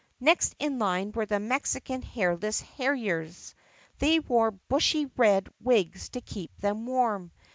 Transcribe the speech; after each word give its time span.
Next 0.19 0.55
in 0.57 0.79
line 0.79 1.11
were 1.11 1.27
the 1.27 1.39
Mexican 1.39 2.01
Hairless 2.01 2.59
Harriers. 2.61 3.53
They 3.99 4.17
wore 4.19 4.49
bushy 4.49 5.05
red 5.15 5.47
wigs 5.59 6.09
to 6.09 6.21
keep 6.21 6.49
them 6.57 6.87
warm. 6.87 7.31